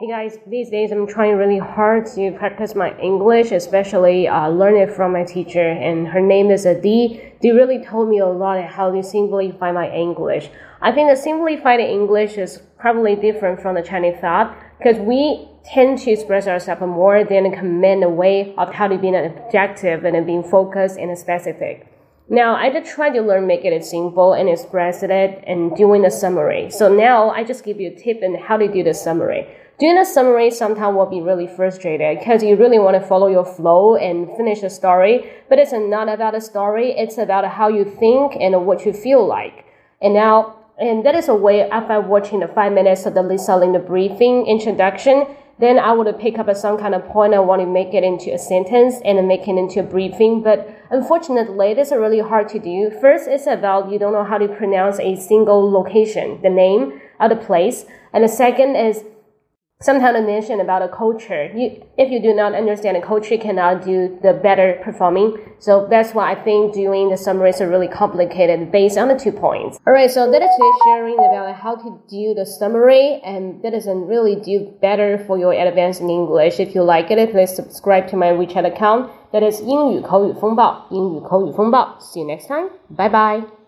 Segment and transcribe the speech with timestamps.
[0.00, 4.74] Hey guys, these days I'm trying really hard to practice my English, especially uh, learn
[4.74, 7.32] it from my teacher, and her name is Adi.
[7.40, 10.50] Dee really told me a lot how to simplify my English.
[10.82, 16.00] I think the simplified English is probably different from the Chinese thought because we tend
[16.00, 20.26] to express ourselves more than command a way of how to be an objective and
[20.26, 21.93] being focused and specific.
[22.28, 25.10] Now I just try to learn make it simple and express it
[25.46, 26.70] and doing the summary.
[26.70, 29.46] So now I just give you a tip on how to do the summary.
[29.78, 33.44] Doing a summary sometimes will be really frustrated because you really want to follow your
[33.44, 37.84] flow and finish a story, but it's not about the story, it's about how you
[37.84, 39.66] think and what you feel like.
[40.00, 43.56] And now, and that is a way after watching the five minutes of the Lisa
[43.56, 45.26] Lin the briefing introduction,
[45.58, 48.32] then I would pick up some kind of point I want to make it into
[48.32, 50.42] a sentence and make it into a briefing.
[50.42, 52.90] But unfortunately, this is really hard to do.
[53.00, 57.30] First, it's about you don't know how to pronounce a single location, the name of
[57.30, 57.84] the place.
[58.12, 59.04] And the second is
[59.81, 61.49] sometimes I mention about a culture.
[61.55, 65.37] You, if you do not understand a culture, you cannot do the better performing.
[65.59, 69.31] So that's why I think doing the summaries are really complicated based on the two
[69.31, 69.79] points.
[69.87, 74.07] Alright, so that is really sharing about how to do the summary and that doesn't
[74.07, 76.59] really do better for your advanced in English.
[76.59, 79.11] If you like it, please subscribe to my WeChat account.
[79.31, 81.97] That is 英语口语风暴，英语口语风暴.
[81.99, 82.69] See you next time.
[82.89, 83.62] Bye bye.